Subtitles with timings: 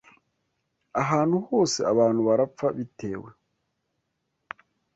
[1.01, 3.29] Ahantu hose abantu barapfa bitewe